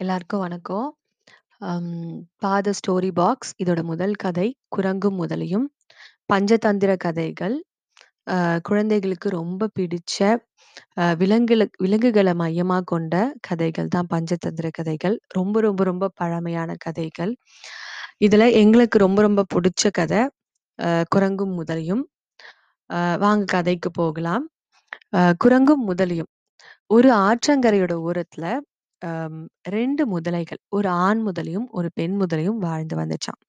எல்லாருக்கும் 0.00 0.40
வணக்கம். 0.40 0.86
அம் 1.62 1.90
பாத 2.38 2.72
ஸ்டோரி 2.78 3.10
பாக்ஸ் 3.12 3.52
இதோட 3.58 3.80
முதல் 3.82 4.14
கதை 4.14 4.46
குரங்கும் 4.76 5.16
முதலையும். 5.20 5.66
பஞ்சதந்திர 6.28 6.92
கதைகள். 6.98 7.56
அ 8.28 8.36
குழந்தைகளுக்கு 8.62 9.28
ரொம்ப 9.30 9.68
பிடிச்ச 9.78 10.16
அ 10.96 11.06
விலங்குல 11.20 11.64
விலங்குகள 11.80 12.34
மையமா 12.42 12.78
கொண்ட 12.86 13.14
கதைகள் 13.48 13.88
தான் 13.88 14.10
பஞ்சதந்திர 14.10 14.70
கதைகள். 14.72 15.16
ரொம்ப 15.34 15.60
ரொம்ப 15.60 15.84
ரொம்ப 15.84 16.12
பழமையான 16.16 16.76
கதைகள். 16.80 17.34
இதுல 18.20 18.52
எங்களுக்கு 18.62 18.98
ரொம்ப 18.98 19.22
ரொம்ப 19.22 19.46
புடிச்ச 19.54 19.92
கதை 19.92 20.22
அ 20.78 20.90
குரங்கும் 21.16 21.56
முதலையும். 21.60 22.04
அ 22.90 23.00
வாங்க 23.18 23.44
கதைக்கு 23.52 23.90
போகலாம். 23.94 24.46
அ 25.12 25.22
குரங்கும் 25.44 25.86
முதலையும். 25.88 26.30
ஒரு 26.90 27.10
ஆற்றங்கரையோட 27.26 27.94
ஓரத்துல 28.06 28.46
அம் 29.06 29.40
2 29.70 30.04
முதலைகள். 30.10 30.60
ஒரு 30.72 30.88
ஆண் 31.04 31.22
முதலையும், 31.26 31.68
ஒரு 31.72 31.90
பெண் 31.94 32.16
முதலையும் 32.20 32.60
வாழ்ந்து 32.66 32.96
வந்துச்சாம். 33.00 33.40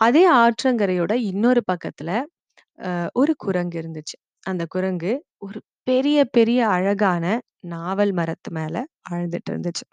அதே 0.00 0.24
ஆற்றங்கரையோட 0.38 1.12
இன்னொரு 1.30 1.62
பக்கத்துல 1.68 2.10
அ 2.78 2.90
ஒரு 3.16 3.34
குரங்கு 3.38 3.76
இருந்துச்சு. 3.82 4.16
அந்த 4.46 4.64
குரங்கு 4.70 5.12
ஒரு 5.42 5.60
பெரிய 5.86 6.18
பெரிய 6.34 6.60
அழகான 6.72 7.24
நாவல் 7.70 8.14
மரத்து 8.14 8.50
மேல 8.54 8.76
வாழ்ந்துட்டு 9.08 9.50
இருந்துச்சு. 9.52 9.84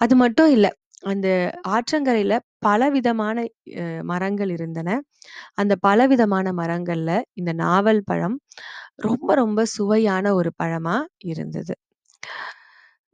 அது 0.00 0.14
மட்டும் 0.18 0.50
இல்ல. 0.50 0.66
அந்த 1.04 1.28
ஆற்றங்கரையில 1.68 2.34
பலவிதமான 2.62 3.36
அ 3.80 4.04
மரங்கள் 4.04 4.50
இருந்தன. 4.50 4.88
அந்த 5.56 5.74
பலவிதமான 5.82 6.52
மரங்கள்ல 6.58 7.12
இந்த 7.36 7.52
நாவல் 7.62 8.02
பழம் 8.04 8.36
ரொம்ப 9.06 9.30
ரொம்ப 9.36 9.60
சுவையான 9.74 10.26
ஒரு 10.34 10.52
பழமா 10.60 10.96
இருந்தது. 11.26 11.74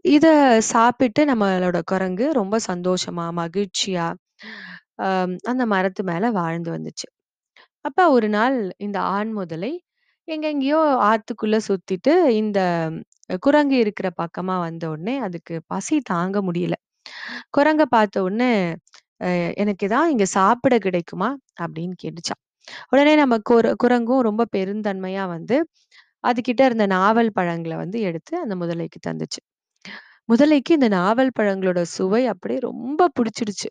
இத 0.04 0.26
சாப்பிட்டு 0.68 1.22
நம்மளோட 1.26 1.78
குரங்கு 1.86 2.26
ரொம்ப 2.38 2.56
சந்தோஷமா, 2.66 3.26
மகிழ்ச்சியா 3.38 4.06
அ 5.04 5.08
அந்த 5.50 5.64
மரத்து 5.70 6.02
மேல 6.04 6.24
வாழ்ந்து 6.36 6.70
வந்துச்சு. 6.74 7.06
அப்ப 7.84 8.00
ஒரு 8.12 8.28
நாள் 8.36 8.56
இந்த 8.80 8.98
ஆண் 9.14 9.32
முதலை 9.34 9.72
எங்கெங்கேயோ 10.28 10.80
ஆத்துக்குள்ள 11.08 11.56
சுத்திட்டு 11.66 12.12
இந்த 12.34 12.60
குரங்கு 13.42 13.76
இருக்கிற 13.80 14.08
பக்கமா 14.18 14.56
வந்த 14.60 14.84
உடனே 14.90 15.16
அதுக்கு 15.26 15.54
பசி 15.68 15.96
தாங்க 16.06 16.38
முடியல. 16.44 16.76
குரங்க 17.52 17.84
பார்த்த 17.90 18.24
உடனே, 18.24 18.50
"அ 19.24 19.28
எனக்கு 19.62 19.86
ஏதாவது 19.88 20.12
இங்க 20.12 20.26
சாப்பிட 20.36 20.76
கிடைக்குமா?" 20.80 21.30
அப்படின்னு 21.60 21.96
கேட்டுச்சாம். 22.04 22.40
உடனே 22.92 23.14
நம்ம 23.16 23.36
குர 23.46 23.66
குரங்கும் 23.82 24.24
ரொம்ப 24.24 24.44
பெருந்தன்மையா 24.54 25.24
வந்து, 25.30 25.58
அதுகிட்ட 26.24 26.62
இருந்த 26.66 26.86
நாவல் 26.94 27.36
பழங்கள 27.36 27.74
வந்து 27.78 28.00
எடுத்து 28.04 28.34
அந்த 28.42 28.56
முதலைக்கு 28.62 29.00
தந்துச்சு. 29.08 29.40
முதலைக்கு 30.28 30.72
இந்த 30.72 30.88
நாவல் 30.94 31.36
பழங்களோட 31.36 31.80
சுவை 31.90 32.22
அப்படியே 32.28 32.60
ரொம்ப 32.64 33.08
புடிச்சிடுச்சு. 33.16 33.68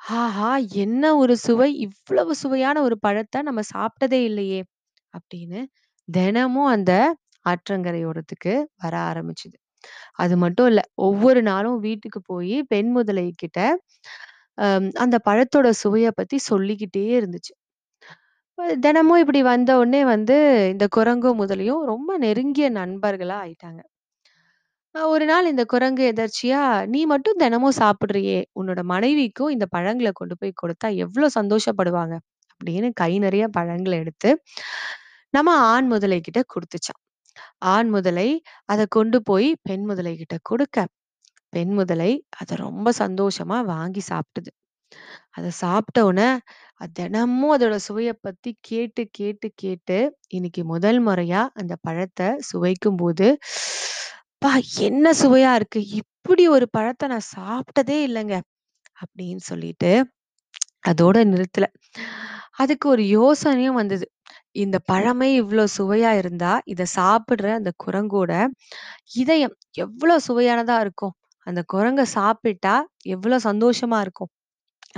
ஆஹா! 0.00 0.50
என்ன 0.84 1.04
ஒரு 1.18 1.34
சுவை! 1.42 1.68
இவ்வளவு 1.86 2.32
சுவையான 2.36 2.76
ஒரு 2.82 2.96
பழத்த 3.04 3.42
நம்ம 3.44 3.62
சாப்பிட்டதே 3.72 4.20
இல்லையே! 4.24 4.60
அப்படின்னு 5.14 5.60
தினமும் 6.08 6.70
அந்த 6.74 6.92
ஆற்றங்கரையோரத்துக்கு 7.46 8.52
வர 8.82 8.94
ஆரம்பிச்சுது. 9.10 9.56
அது 10.18 10.34
மட்டும் 10.42 10.68
இல்ல. 10.68 10.80
ஒவ்வொரு 11.06 11.40
நாளும் 11.48 11.78
வீட்டுக்கு 11.86 12.20
போயி 12.26 12.58
பெண் 12.70 12.90
முதலை 12.96 13.26
கிட்ட 13.36 13.60
அம் 14.58 14.88
அந்த 15.02 15.16
பழத்தோட 15.26 15.68
சுவைய 15.78 16.08
பத்தி 16.14 16.38
சொல்லிக்கிட்டே 16.46 17.04
இருந்துச்சு. 17.18 17.52
அ 18.58 18.74
தினமும் 18.84 19.20
இப்படி 19.22 19.40
வந்த 19.46 19.70
உடனே 19.78 20.02
வந்து 20.08 20.36
இந்த 20.72 20.86
குரங்கும், 20.94 21.40
முதலையும் 21.40 21.82
ரொம்ப 21.88 22.10
நெருங்கிய 22.18 22.68
நண்பர்களா 22.76 23.36
ஆயிட்டாங்க. 23.42 23.80
அ 24.94 25.06
ஒரு 25.08 25.24
நாள் 25.24 25.46
இந்த 25.50 25.62
குரங்கு 25.64 26.02
எதர்ச்சியா, 26.10 26.60
"நீ 26.86 27.00
மட்டும் 27.06 27.38
தினமும் 27.38 27.76
சாப்பிடுறியே! 27.78 28.38
உன்னோட 28.56 28.80
மனைவிக்கும் 28.84 29.52
இந்த 29.52 29.66
பழங்கள 29.72 30.08
கொண்டு 30.12 30.34
போய் 30.36 30.52
கொடுத்தா 30.60 30.88
எவ்ளோ 31.04 31.28
சந்தோஷப்படுவாங்க." 31.36 32.14
அப்படின்னு 32.60 32.88
கை 32.94 33.12
நெறைய 33.18 33.44
பழங்கள 33.56 33.92
எடுத்து, 34.02 34.30
நம்ம 35.34 35.50
ஆண் 35.70 35.88
முதலை 35.92 36.18
கிட்ட 36.20 36.40
குடுத்துச்சாம். 36.52 37.00
ஆண் 37.72 37.90
முதலை 37.90 38.28
அத 38.68 38.82
கொண்டு 38.92 39.18
போய் 39.24 39.48
பெண் 39.64 39.86
முதலை 39.88 40.14
கிட்ட 40.16 40.36
குடுக்க, 40.44 40.78
பெண் 41.52 41.74
முதலை 41.76 42.10
அத 42.40 42.56
ரொம்ப 42.62 42.88
சந்தோஷமா 42.98 43.58
வாங்கி 43.68 44.02
சாப்பிட்டது. 44.08 44.50
அத 45.32 45.46
சாப்பிட்ட 45.62 46.00
உடனே, 46.06 46.30
அது 46.80 46.92
தினமும் 47.00 47.54
அதோட 47.54 47.76
சுவைய 47.86 48.12
பத்தி 48.22 48.50
கேட்டு, 48.64 49.04
கேட்டு, 49.14 49.48
கேட்டு 49.56 49.98
இன்னைக்கு 50.30 50.64
முதல் 50.68 51.00
முறையா 51.06 51.42
அந்த 51.56 51.74
பழத்த 51.84 52.22
சுவைக்கும்போது, 52.50 53.28
"அப்பா! 54.42 54.52
என்ன 54.80 55.06
சுவையா 55.14 55.50
இருக்கு! 55.54 55.80
இப்படி 55.98 56.44
ஒரு 56.48 56.66
பழத்தை 56.70 57.06
நான் 57.08 57.26
சாப்பிட்டதே 57.34 57.96
இல்லைங்க 58.06 58.36
அப்படின்னு 58.98 59.42
சொல்லிட்டு 59.44 59.90
அதோட 60.86 61.16
நிறுத்தல. 61.26 61.66
அதுக்கு 62.56 62.86
ஒரு 62.88 63.04
யோசனையும் 63.12 63.78
வந்தது. 63.80 64.06
இந்த 64.56 64.78
பழமே 64.90 65.28
இவ்வளோ 65.40 65.64
சுவையா 65.76 66.12
இருந்தா, 66.18 66.52
இதை 66.66 66.86
சாப்பிடுற 66.96 67.48
அந்த 67.54 67.72
குரங்கோட 67.84 68.32
இதயம் 69.16 69.54
எவ்வளோ 69.78 70.16
சுவையானதா 70.28 70.78
இருக்கும். 70.80 71.14
அந்த 71.46 71.62
குரங்க 71.74 72.04
சாப்பிட்டா 72.16 72.74
எவ்வளோ 73.08 73.38
சந்தோஷமா 73.44 74.00
இருக்கும். 74.00 74.32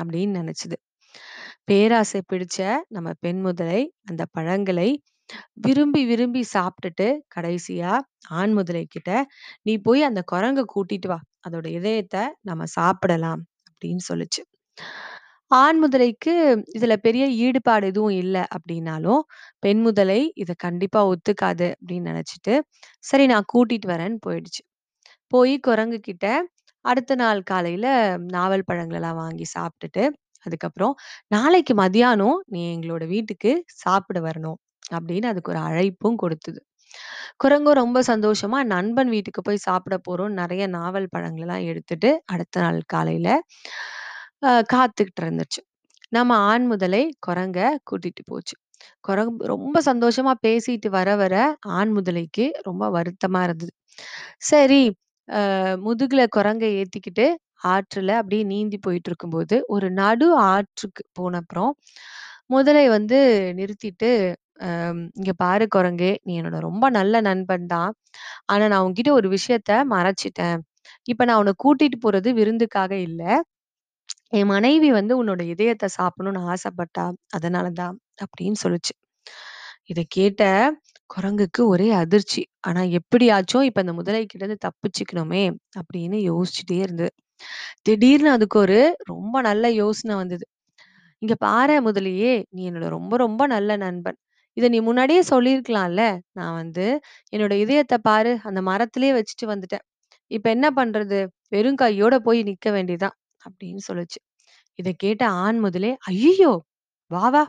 அப்படின்னு 0.01 0.41
நினைச்சது 0.43 0.79
பேராசை 1.67 2.23
பிடிச்ச 2.33 2.59
நம்ம 2.91 3.11
பெண் 3.21 3.43
முதலை 3.43 3.83
அந்த 4.07 4.25
பழங்களை 4.33 4.91
விரும்பி, 5.61 6.05
விரும்பி 6.07 6.45
சாப்பிட்டுட்டு 6.55 7.07
கடைசியா 7.37 7.93
ஆண் 8.33 8.53
முதலை 8.53 8.87
கிட்ட, 8.87 9.11
"நீ 9.63 9.79
போய் 9.79 10.03
அந்த 10.03 10.23
குரங்க 10.33 10.65
கூட்டிட்டு 10.75 11.07
வா. 11.07 11.19
அதோட 11.49 11.67
இதயத்த 11.75 12.17
நம்ம 12.43 12.65
சாப்பிடலாம்." 12.77 13.43
அப்படின்னு 13.71 14.05
சொல்லுச்சு. 14.09 14.43
ஆண் 15.51 15.79
முதலைக்கு 15.85 16.35
இதுல 16.75 16.97
பெரிய 16.97 17.25
ஈடுபாடு 17.39 17.87
எதுவும் 17.87 18.17
இல்ல 18.17 18.37
அப்படின்னாலும், 18.55 19.23
பெண் 19.61 19.81
முதலை 19.81 20.33
இத 20.35 20.55
கண்டிப்பா 20.57 21.01
ஒத்துக்காது 21.09 21.69
அப்படின்னு 21.75 22.09
நெனச்சுட்டு, 22.11 22.55
"சரி 23.05 23.27
நான் 23.27 23.51
கூட்டிட்டு 23.55 23.89
வரேன்னு" 23.89 24.19
போயிடுச்சு. 24.27 24.63
போய் 25.33 25.61
குரங்கு 25.61 26.01
கிட்ட 26.01 26.27
அடுத்த 26.85 27.15
நாள் 27.15 27.43
காலையில 27.43 27.87
நாவல் 28.33 28.69
பழங்களெல்லாம் 28.73 29.17
வாங்கி 29.17 29.47
சாப்பிட்டுட்டு, 29.55 30.05
அதுக்கப்புறம் 30.47 30.95
"நாளைக்கு 31.29 31.75
மதியானம் 31.75 32.39
நீ 32.47 32.63
எங்களோட 32.77 33.07
வீட்டுக்கு 33.07 33.53
சாப்பிட 33.77 34.21
வரணும்." 34.21 34.59
அப்படின்னு 34.93 35.29
அதுக்கு 35.29 35.53
ஒரு 35.53 35.61
அழைப்பும் 35.67 36.17
கொடுத்தது. 36.17 36.61
குரங்கும் 37.39 37.79
ரொம்ப 37.79 37.99
சந்தோஷமா 38.09 38.61
நண்பன் 38.69 39.11
வீட்டுக்கு 39.11 39.43
போய் 39.43 39.65
சாப்பிட 39.67 39.97
போறோம்னு 40.07 40.41
நெறைய 40.43 40.67
நாவல் 40.71 41.13
பழங்களெல்லாம் 41.15 41.67
எடுத்துட்டு, 41.71 42.11
அடுத்த 42.29 42.63
நாள் 42.63 42.81
காலையில 42.89 43.29
அ 44.43 44.61
காத்துக்கிட்டு 44.73 45.23
இருந்துச்சு. 45.25 45.61
நம்ம 46.13 46.33
ஆண் 46.49 46.67
முதலை 46.67 47.03
குரங்க 47.27 47.59
கூட்டிட்டு 47.89 48.23
போச்சு. 48.27 48.55
குரங்கு 49.05 49.47
ரொம்ப 49.53 49.77
சந்தோஷமா 49.87 50.33
பேசிட்டு 50.45 50.89
வர, 50.91 51.09
வர 51.17 51.35
ஆண் 51.77 51.93
முதலைக்கு 51.97 52.47
ரொம்ப 52.63 52.85
வருத்தமா 52.97 53.41
இருந்தது. 53.45 53.73
சரி, 54.45 54.83
அ 55.29 55.41
முதுகுல 55.85 56.23
குரங்க 56.37 56.65
ஏத்திக்கிட்டு 56.79 57.27
ஆற்றுல 57.69 58.13
அப்படியே 58.21 58.45
நீந்தி 58.51 58.79
போயிட்டு 58.81 59.11
இருக்கும்போது, 59.11 59.57
ஒரு 59.69 59.89
நடு 59.95 60.27
ஆற்றுக்கு 60.49 61.05
போன 61.15 61.39
அப்புறம், 61.43 61.73
முதலை 62.51 62.87
வந்து 62.91 63.19
நிறுத்திட்டு, 63.57 64.11
"அம் 64.59 65.01
இங்க 65.15 65.33
பாரு 65.37 65.65
குரங்கே, 65.69 66.11
நீ 66.25 66.33
என்னோட 66.41 66.59
ரொம்ப 66.61 66.85
நல்ல 66.97 67.15
நண்பன் 67.27 67.67
தான். 67.69 67.93
ஆனா 68.49 68.65
நான் 68.69 68.85
உன்கிட்ட 68.87 69.11
ஒரு 69.13 69.29
விஷயத்த 69.35 69.73
மறைச்சிட்டேன் 69.93 70.59
இப்ப 71.09 71.25
நான் 71.25 71.41
உன்ன 71.41 71.55
கூட்டிட்டு 71.65 71.99
போறது 72.03 72.31
விருந்துக்காக 72.37 72.93
இல்ல. 73.07 73.23
என் 74.33 74.51
மனைவி 74.51 74.91
வந்து 74.93 75.15
உன்னோட 75.21 75.43
இதயத்த 75.53 75.89
சாப்பிடணும்னு 75.97 76.43
ஆசைப்பட்டா. 76.53 77.07
அதனால 77.35 77.67
தான்." 77.83 77.97
அப்படின்னு 78.25 78.59
சொல்லுச்சு. 78.65 78.95
இத 79.89 80.01
கேட்ட 80.11 80.43
குரங்குக்கு 81.11 81.63
ஒரே 81.69 81.89
அதிர்ச்சி. 82.01 82.43
ஆனா 82.69 82.83
எப்படியாச்சும் 82.99 83.67
இப்ப 83.69 83.81
இந்த 83.81 83.95
முதலை 83.99 84.23
கிட்ட 84.25 84.43
இருந்து 84.43 84.65
தப்பிச்சுக்கணுமே 84.67 85.45
அப்படின்னு 85.81 86.19
யோசிச்சுட்டே 86.31 86.79
இருந்தது. 86.85 87.13
திடீர்னு 87.85 88.31
அதுக்கு 88.33 88.59
ஒரு 88.61 88.79
ரொம்ப 89.09 89.37
நல்ல 89.43 89.67
யோசனை 89.77 90.15
வந்தது. 90.17 90.45
"இங்க 91.23 91.35
பாரேன் 91.45 91.87
முதலையே, 91.89 92.35
நீ 92.53 92.63
என்னோட 92.71 92.89
ரொம்ப 92.97 93.15
ரொம்ப 93.19 93.43
நல்ல 93.49 93.73
நண்பன். 93.85 94.19
இத 94.57 94.67
நீ 94.69 94.81
முன்னாடியே 94.83 95.23
சொல்லியிருக்கலாம்ல. 95.31 96.03
நான் 96.35 96.57
வந்து 96.57 96.87
என்னோட 97.33 97.55
இதயத்த 97.63 97.95
பாரு, 98.05 98.33
அந்த 98.45 98.61
மரத்திலேயே 98.65 99.15
வச்சுட்டு 99.17 99.47
வந்துட்டேன். 99.53 99.85
இப்ப 100.31 100.49
என்ன 100.51 100.69
பண்றது? 100.77 101.21
வெறும் 101.53 101.81
கையோட 101.81 102.15
போய் 102.23 102.41
நிக்க 102.45 102.69
வேண்டியதான்." 102.73 103.17
அப்படின்னு 103.43 103.83
சொல்லுச்சு. 103.89 104.21
இத 104.79 104.91
கேட்ட 104.99 105.25
ஆண் 105.43 105.61
முதலை, 105.61 105.93
ஐயையோ 106.11 106.53
வா 107.11 107.27
வா! 107.31 107.45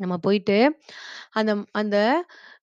நம்ம 0.00 0.14
போயிட்டு 0.18 0.56
அந்த 1.34 1.52
அந்த 1.74 1.96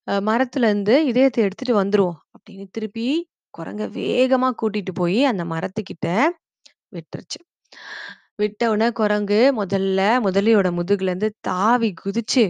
அ 0.08 0.16
மரத்துலருந்து 0.24 0.96
இதயத்த 1.10 1.40
எடுத்துட்டு 1.42 1.76
வந்துருவோம்." 1.82 2.20
அப்படின்னு 2.36 2.66
திருப்பி 2.72 3.08
குரங்க 3.54 3.84
வேகமா 3.98 4.50
கூட்டிட்டு 4.62 4.94
போய் 4.96 5.22
அந்த 5.26 5.44
மரத்துக்கிட்ட 5.52 6.08
விட்டுருச்சு. 6.94 7.40
விட்ட 8.40 8.62
உடனே 8.72 8.90
குரங்கு 8.94 9.40
முதல்ல 9.60 10.00
முதலியோட 10.26 10.68
முதுகுல 10.78 11.12
இருந்து 11.12 11.30
தாவி 11.44 11.92
குதிச்சு, 12.02 12.46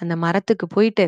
அந்த 0.00 0.16
மரத்துக்கு 0.16 0.66
போயிட்டு, 0.68 1.04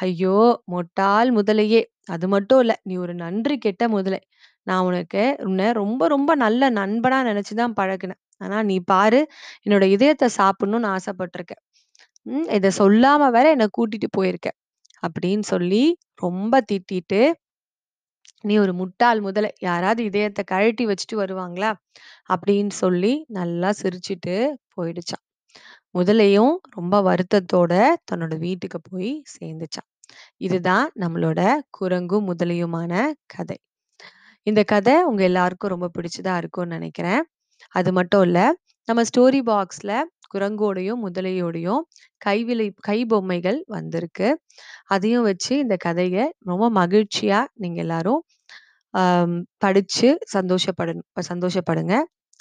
"ஐயோ! 0.00 0.36
முட்டாள் 0.66 1.30
முதலையே! 1.32 1.82
அது 2.08 2.26
மட்டும் 2.28 2.60
இல்ல. 2.60 2.74
நீ 2.82 2.96
ஒரு 2.96 3.14
நன்றி 3.16 3.58
கெட்ட 3.58 3.88
முதலை. 3.88 4.20
நான் 4.66 4.84
உனக்கு 4.84 5.22
உன்னை 5.44 5.72
ரொம்ப 5.74 6.08
ரொம்ப 6.08 6.32
நல்ல 6.36 6.70
நண்பனா 6.72 7.18
நெனச்சு 7.26 7.54
தான் 7.54 7.76
பழகுனேன். 7.76 8.20
ஆனா 8.38 8.62
நீ 8.62 8.76
பாரு, 8.86 9.20
என்னோட 9.64 9.84
இதயத்த 9.90 10.26
சாப்பிடணும்னு 10.38 10.90
ஆசைப்பட்டுருக்க. 10.92 11.54
ம். 12.26 12.46
இத 12.52 12.70
சொல்லாம 12.78 13.30
வேற 13.30 13.46
என்னை 13.50 13.68
கூட்டிட்டு 13.78 14.08
போயிருக்க. 14.12 14.48
அப்படின்னு 15.02 15.46
சொல்லி 15.48 15.84
ரொம்ப 16.20 16.62
திட்டிட்டு, 16.70 17.20
"நீ 18.44 18.54
ஒரு 18.58 18.72
முட்டாள் 18.74 19.20
முதலை. 19.20 19.50
யாராவது 19.60 20.02
இதயத்த 20.04 20.42
கழட்டி 20.44 20.86
வச்சுட்டு 20.86 21.16
வருவாங்களா?" 21.16 21.70
அப்படின்னு 22.30 22.74
சொல்லி 22.78 23.12
நல்லா 23.32 23.72
சிரிச்சுட்டு 23.82 24.36
போயிடுச்சாம். 24.76 25.24
முதலையும் 25.96 26.54
ரொம்ப 26.76 26.96
வருத்தத்தோட 27.02 27.72
தன்னோட 28.08 28.34
வீட்டுக்கு 28.38 28.78
போய் 28.90 29.12
சேர்ந்துச்சாம். 29.34 29.88
இதுதான் 30.38 30.86
நம்மளோட 31.00 31.40
குரங்கும் 31.80 32.26
முதலையுமான 32.30 32.92
கதை. 33.26 33.58
இந்த 34.46 34.62
கதை 34.64 34.96
உங்க 35.04 35.22
எல்லாருக்கும் 35.22 35.72
ரொம்ப 35.74 35.88
பிடிச்சதா 35.96 36.34
இருக்கும்னு 36.36 36.76
நெனைக்கிறேன். 36.76 37.22
அது 37.74 37.90
மட்டும் 37.92 38.22
இல்ல, 38.22 38.40
நம்ம 38.88 39.02
ஸ்டோரி 39.10 39.40
பாக்ஸ்ல 39.46 39.92
குரங்கோடையும், 40.34 41.00
முதலையோடையும் 41.06 41.82
கைவிலை 42.26 42.68
கை 42.80 42.98
பொம்மைகள் 43.06 43.60
வந்திருக்கு. 43.66 44.28
அதையும் 44.86 45.22
வச்சு 45.22 45.52
இந்த 45.58 45.76
கதைய 45.86 46.18
ரொம்ப 46.44 46.70
மகிழ்ச்சியா 46.80 47.40
நீங்க 47.54 47.80
எல்லாரும் 47.80 48.22
படிச்சு 49.58 50.10
சந்தோஷப்படணும் 50.36 51.08
சந்தோஷப்படுங்க. 51.30 51.94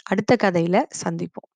அடுத்த 0.06 0.34
கதையில 0.44 0.78
சந்திப்போம். 1.04 1.50